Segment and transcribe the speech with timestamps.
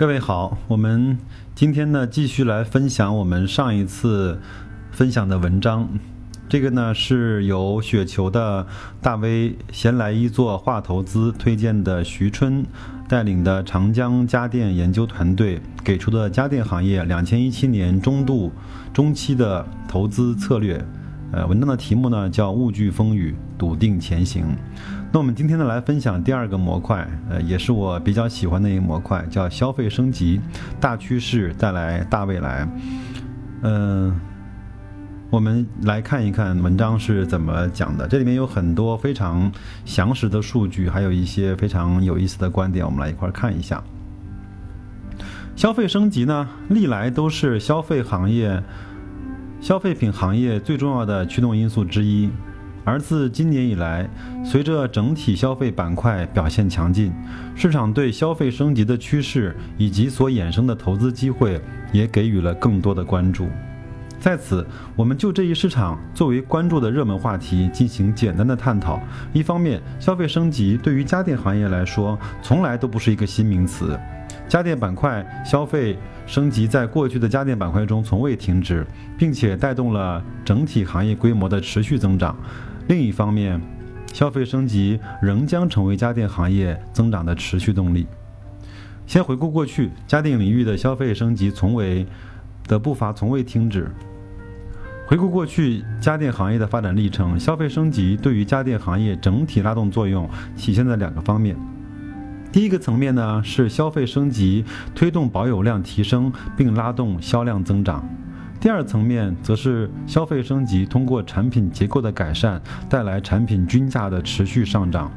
[0.00, 1.18] 各位好，我们
[1.54, 4.40] 今天呢继续来分享我们上一次
[4.90, 5.86] 分享的文章。
[6.48, 8.66] 这个呢是由雪球的
[9.02, 12.64] 大 V 闲来一做话投资推荐的徐春
[13.10, 18.50] 带领的长江家电研究团队给出的家电行业两千一七年中度
[18.94, 20.82] 中期的投资策略。
[21.30, 24.46] 呃，文章的题目呢叫“物惧风雨，笃定前行”。
[25.12, 30.40] 那我们今天呢来分享第二个模块，呃，也是我比较喜欢的一个模块，叫消费升级，
[30.80, 32.68] 大趋势带来大未来。
[33.62, 34.14] 嗯，
[35.28, 38.06] 我们来看一看文章是怎么讲的。
[38.06, 39.50] 这里面有很多非常
[39.84, 43.82] 详实的数据，还有一些非常有意思的观点，我们来一块儿看一下。
[45.56, 48.62] 消费升级呢，历来都是消费行业。
[49.60, 52.30] 消费品行业最重要的驱动因素之一，
[52.84, 54.08] 而自今年以来，
[54.44, 57.12] 随着整体消费板块表现强劲，
[57.54, 61.60] 市场对消费升级的趋势以及所衍生的投资机会
[61.92, 63.48] 也给予了更多的关注。
[64.18, 69.00] 在此，我们就这一市场作为关注的热门话题进行简单的探讨。
[69.32, 73.98] 一方面，消费升级对于家电行业来说，从来都不是一个新名词。
[74.50, 78.84] 家电板块消费升级在过去的家电板块中从未停止，
[79.16, 82.36] 并且带动了整体行业规模的持续增长。
[82.88, 83.60] 另一方面，
[84.12, 88.08] 消费升级仍将成为家电行业增长的持续动力。
[89.06, 92.04] 先回顾过去，家电领域的消费升级从未
[92.66, 93.88] 的步伐从未停止。
[95.06, 101.56] 回顾过去家电行业的发展历程，消费升级对于家电行业整体拉动作用体现在两个方面。
[102.52, 108.02] 第一个层面呢是消费升级推动保有量提升，并拉动销量增长；
[108.60, 115.12] 第二层面则是消费升级通过产品结构的改善，带来产品均价的持续上涨。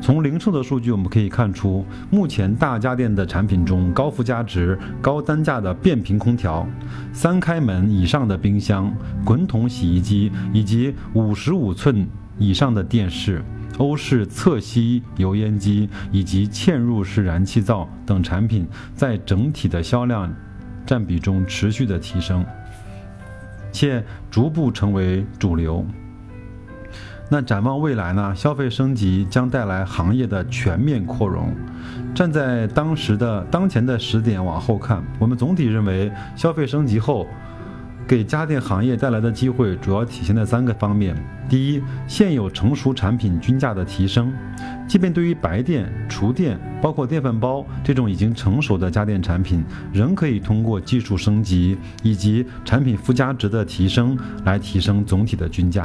[0.00, 6.66] 从零售的数据我们可以看出，目前大家电的产品中，高附加值、高单价的变频空调、
[7.12, 8.92] 三开门以上的冰箱、
[9.24, 12.06] 滚筒洗衣机以及五十五寸
[12.38, 13.40] 以上的电视。
[13.78, 20.32] 欧式侧吸油烟机以及嵌入式燃气灶等产品在整体的销量
[20.86, 22.44] 占比中持续的提升，
[23.72, 25.84] 且逐步成为主流。
[27.30, 28.34] 那展望未来呢？
[28.34, 31.54] 消费升级将带来行业的全面扩容。
[32.14, 37.26] 站在当时的当前的时点往后看，我们总体认为消费升级后。
[38.06, 41.16] 给家电行业带来的机会主要体现在三个方面：
[41.48, 44.32] 第一，现有成熟产品均价的提升，
[44.86, 55.84] 即便对于白电、厨电，包括电饭煲这种已经成熟的家电产品，仍可以通过技术升级以及产品附加值的提升来提升总体的均价；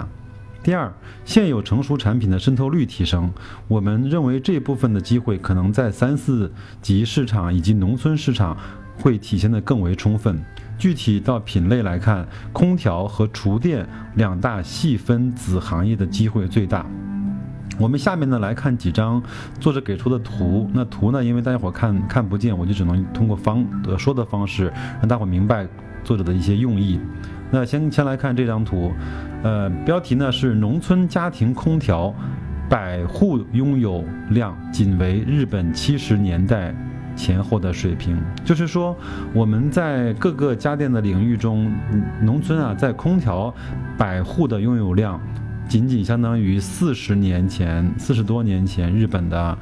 [0.61, 0.91] 第二，
[1.23, 3.31] 现有成熟产品的渗透率提升，
[3.69, 6.51] 我们认为这部分的机会可能在三四
[6.81, 8.57] 级市场以及农村市场
[8.99, 10.43] 会体现得更为充分。
[10.77, 13.83] 具体到品类来看，空调和厨电
[14.15, 16.85] 两大细分子行业的机会最大。
[17.79, 19.21] 我们下面呢来看几张
[19.59, 20.69] 作者给出的图。
[20.73, 25.67] 那图呢，因为大家伙看看不见，我就只能通过方呃说的方式让大伙明白
[26.03, 26.99] 作者的一些用意。
[27.49, 28.91] 那先先来看这张图，
[29.43, 32.13] 呃，标题呢是农村家庭空调
[32.69, 36.75] 百户拥有量仅为日本七十年代。
[37.17, 38.95] 前后的水平，就是说，
[39.33, 41.69] 我们在各个家电的领域中，
[42.21, 43.53] 农村啊，在空调
[43.97, 45.19] 百户的拥有量，
[45.67, 49.57] 仅仅相当于四十年前、四十多年前日本的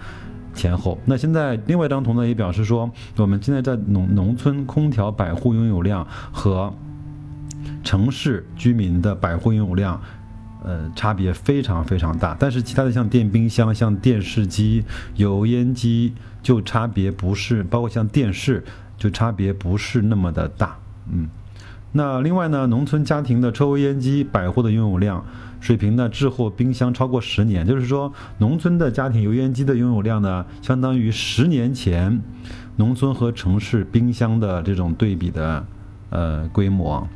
[0.54, 1.00] 前后。
[1.06, 6.74] 那现在另外一张图呢，也表示说，我们现在在农农村空调百户拥有量和
[7.84, 10.00] 城市居民的百户拥有量。
[10.68, 14.84] 呃，差别非常非常大，但是其他的像电冰箱、像电视机、
[15.16, 16.12] 油烟机
[16.46, 18.64] 就差别不是，包括像电视
[19.00, 20.78] 就差别不是那么的大。
[21.12, 21.28] 嗯，
[21.92, 25.26] 那另外呢，农村家庭的抽油烟机百货的拥有量
[25.60, 32.22] 水平呢，滞后冰箱超过十年，就是说，农村的家庭油烟机的拥有量呢，相当于十年前
[32.76, 35.66] 农村和城市冰箱的这种对比的
[36.12, 37.08] 呃规模。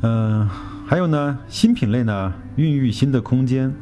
[0.00, 0.50] 嗯。
[0.86, 3.72] 还有呢，新品类呢，孕育新的空间。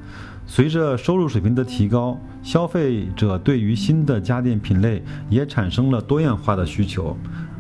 [0.54, 7.16] 随着收入水平的提高，消费者对于新的家电品类也产生了多样化的需求，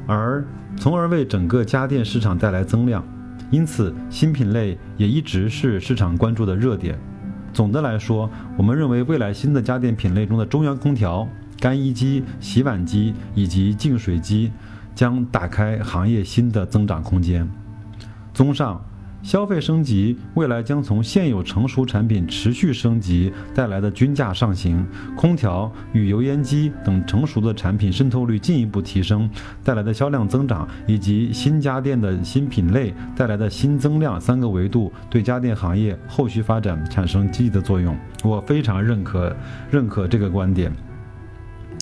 [0.06, 0.44] 而
[0.76, 3.02] 从而为整个家电市场带来增量。
[3.50, 6.98] 因此，新品类也一直是市场关注的热点。
[7.54, 8.28] 总的来说，
[8.58, 11.26] 我们认为未来新的家电品类中的中央空调、
[11.58, 14.52] 干衣机、洗碗机以及净水机
[14.94, 17.48] 将打开行业新的增长空间。
[18.34, 18.84] 综上。
[19.22, 24.84] 消费升级未来将从现有成熟产品持续升级带来的均价上行，
[25.16, 29.30] 空调与油烟机等成熟的产品渗透率进一步提升
[29.62, 37.96] 带来的销量增长，以及新家电的新品类带来的新增量三个维度，对家电行业后续发展产生积极的作用。
[38.24, 39.34] 我非常认可
[39.70, 40.72] 认可这个观点。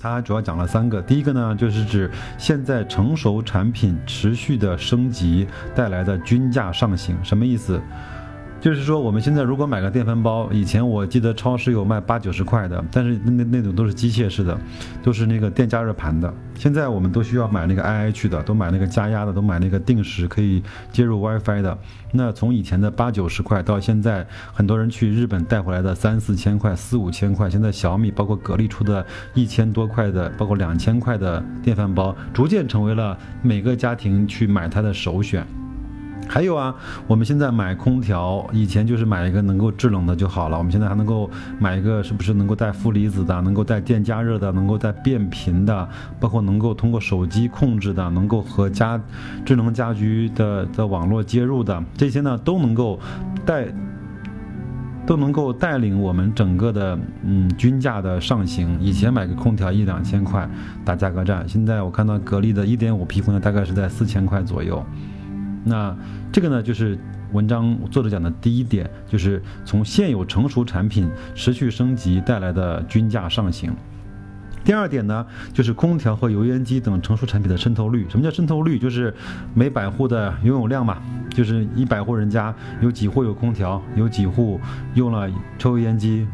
[0.00, 7.78] 它主要讲了三个，第一个呢，就是指现在成熟产品持续的升级带来的均价上行，什么意思？
[8.60, 14.58] 就是说，我们现在如果买个电饭煲，以前我记得超市有卖八九十块的，但是那那种都是机械式的，
[15.02, 16.32] 都是那个电加热盘的。
[16.54, 20.62] 现在我们都需要买那个 I H 的，都买那个加压的，都买那个定时可以
[20.92, 21.78] 接入 WiFi 的。
[22.12, 35.46] 那从以前的八九十块到现在，很多人去日本带回来的三四千块、四五千块，现在小米包括格力出的一千多块的，包括两千块的电饭煲，逐渐成为了每个家庭去买它的首选。
[36.30, 36.72] 还有啊，
[37.08, 40.56] 我们现在买空调，以前就是买一个能够制冷的就好了。
[40.56, 41.28] 我们现在还能够
[41.58, 45.88] 买一个，是不是能够带负离子的，能够带电加热的，能够带变频的，
[46.20, 49.00] 包括能够通过手机控制的，能够和家
[49.44, 52.96] 智能家居的的网络接入的，这些呢都能够
[53.44, 53.66] 带
[55.04, 58.78] 都能够带领我们整个的嗯均价的上行。
[58.80, 60.48] 以前买个空调一两千块
[60.84, 64.80] 打价格战，现在我看到格力的一点五匹空调大概是在四千块左右。
[65.64, 65.94] 那
[66.32, 66.98] 这个呢，就是
[67.32, 73.72] 文章作者讲的第一点，就是从现有成熟产品持续升级带来的均价上行。
[74.62, 78.06] 第二点呢，就是空调和油烟机等成熟产品的渗透率。
[78.10, 78.78] 什么叫渗透率？
[78.78, 79.12] 就是
[79.54, 80.98] 每百户的拥有量嘛，
[81.30, 84.60] 就是一百户人家有几户有空调，有几户
[84.94, 86.26] 用了抽油烟机。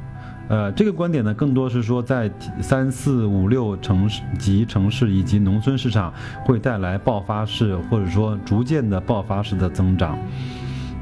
[0.48, 6.14] 呃，这个观点呢，更多是说在三四五六城市级城市以及农村市场
[6.44, 10.16] 会带来爆发式或者说逐渐的爆发式的增长。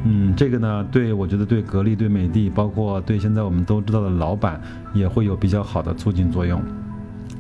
[0.05, 4.59] 嗯，这个呢，对我觉得对格力、对美的，包括对现在我们都知道的老板，
[4.95, 6.63] 也会有比较好的促进作用。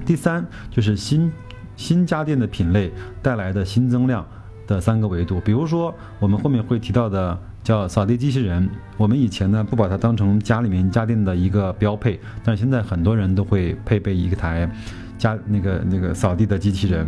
[0.04, 1.32] 第三就是新
[1.74, 2.92] 新家电的品类
[3.22, 4.26] 带来的新增量
[4.66, 7.38] 的三个维度，比如说我们后面会提到的。
[7.64, 8.68] 叫扫地机器人，
[8.98, 14.70] 我们以前呢不把它当成家里面家电的一个标配，但是现在很多人都会配备一台
[15.16, 17.06] 家那个那个扫地的机器人。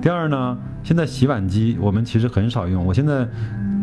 [0.00, 3.28] 第二呢，现在洗碗机我们其实很少用，我现在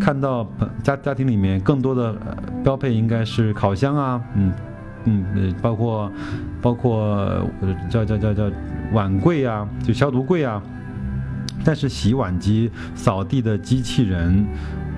[0.01, 0.49] 看到
[0.81, 2.15] 家家庭里面更多的
[2.63, 4.51] 标配应该是烤箱啊，嗯
[5.03, 6.11] 嗯，包括
[6.59, 7.47] 包括
[7.87, 8.51] 叫叫叫叫
[8.93, 10.59] 碗柜啊，就消毒柜啊，
[11.63, 14.43] 但是洗碗机、扫地的机器人。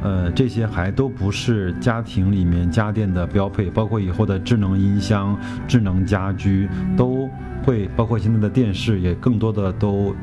[0.08, 5.38] 呃，这些还都不是家庭里面家电的标配，包括以后的智能音箱、
[5.68, 7.30] 智能家居都
[7.66, 10.16] 会，包括现在的电视也更多的都，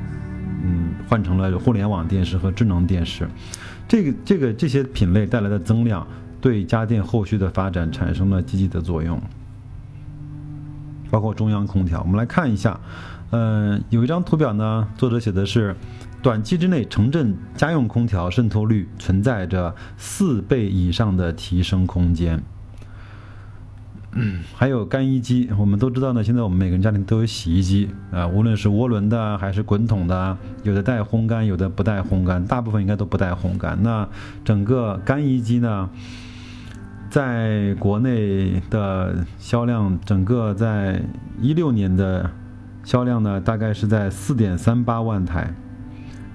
[0.62, 3.28] 嗯，换成了互联网电视和智能电视。
[3.86, 6.06] 这个这个这些品类带来的增量，
[6.40, 9.20] 对家电后续的发展产生了积极的作用。
[11.10, 12.80] 包括中央空调，我们来看一下，
[13.32, 15.76] 嗯，有一张图表呢，作者写的是。
[16.24, 22.42] 短期之内，城镇家用空调渗透率存在着四倍以上的提升空间。
[24.54, 26.24] 还有干衣机，我们都知道呢。
[26.24, 33.78] 现在我们每个人家庭都有洗衣机啊，无论是涡轮的还是滚筒的，有的带烘干，有的不带烘干，大部分应该都不带烘干。
[33.82, 34.08] 那
[34.42, 35.90] 整个干衣机呢，
[37.10, 41.02] 在国内的销量，整个在
[41.38, 42.30] 一六年的
[42.82, 45.52] 销量呢，大概是在四点三八万台。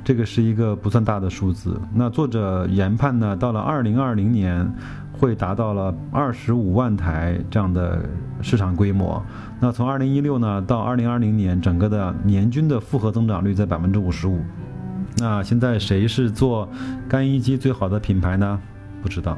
[0.09, 1.79] 这个是一个不算大的数字。
[1.93, 4.67] 那作者研判呢，到了二零二零年，
[5.11, 8.03] 会达到了二十五万台这样的
[8.41, 9.23] 市场规模。
[9.59, 14.41] 那从二零一六呢到二零二零年，整个的年均的复合增长率在百分之五十五。
[15.19, 16.67] 那现在谁是做
[17.07, 18.59] 干衣机最好的品牌呢？
[19.03, 19.37] 不知道。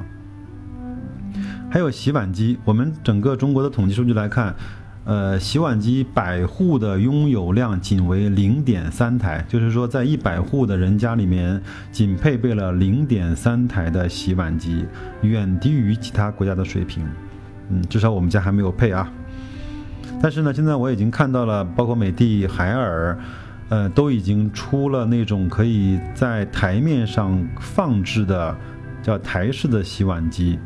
[1.69, 4.55] 还有洗碗机，我们整个中国的统计数据来看。
[5.03, 11.59] 呃，洗碗机百户的拥有量仅为零点三台，就是说，在一百户的人家里面，
[11.91, 14.85] 仅配备了零点三台的洗碗机，
[15.23, 17.03] 远低于其他国家的水平。
[17.69, 19.11] 嗯，至少我们家还没有配啊。
[20.21, 23.17] 但是呢，现在我已经看到了，包括美的、海尔，
[23.69, 28.55] 呃，都已经出了那种可以在台面上放置的，
[29.01, 30.59] 叫台式的洗碗机。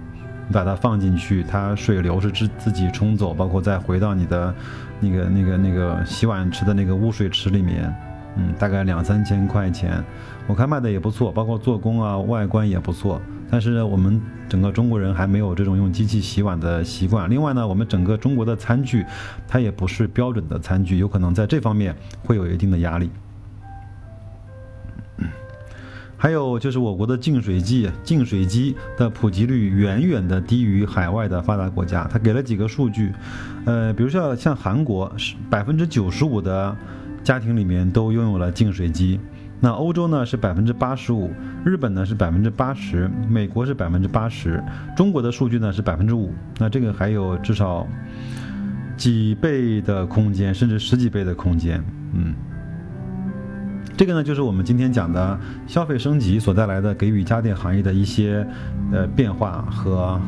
[0.48, 4.54] 你把它放进去，它水流是自自己冲走，包括再回到你的
[5.00, 7.94] 那个那个那个洗碗池的那个污水池里面，
[8.38, 10.04] 嗯，大概两三千块钱，
[10.48, 13.22] 我看卖的也不错，包括做工啊、外观也不错。
[13.50, 17.30] 但是我们整个中国人还没有这种用机器洗碗的习惯。
[17.30, 19.06] 另外呢，我们整个中国的餐具，
[19.48, 23.10] 它也不是标准的餐具，有可能在这方面会有一定的压力。
[26.26, 32.08] 还有就是我国的净水机，净水机的普及率远远的低于海外的发达国家。
[32.12, 33.14] 他给了几个数据，
[33.64, 36.76] 呃，比如说像韩国是百分之九十五的
[37.24, 39.20] 家庭里面都拥有了净水机，
[39.60, 41.30] 那欧洲呢是百分之八十五，
[41.64, 44.60] 日本呢是百分之八十，美国是百分之八十，
[44.98, 46.34] 中国的数据呢是百分之五。
[46.58, 47.86] 那这个还有至少
[48.98, 52.34] 几倍的空间，甚至十几倍的空间，嗯。
[53.98, 58.46] 这个呢，就是我们今天讲的消费升级所带来的给予家电行业的一些
[58.92, 60.20] 呃变化和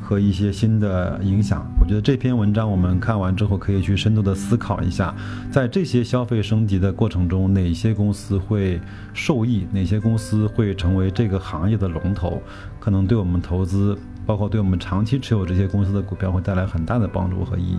[0.00, 1.66] 和一些新的影响。
[1.78, 5.14] 我觉得这篇文章我们看完之后，可以去深度的思考一下，
[5.50, 8.80] 在这些消费升级的过程中，哪些公司会
[9.12, 12.40] 受益，哪些公司会成为这个行业的龙头，
[12.80, 17.78] 可能对我们投资，包括对我们长期持有这些公司的股票，会带来很大的帮助和意义。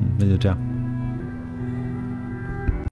[0.00, 0.56] 嗯，那就这样。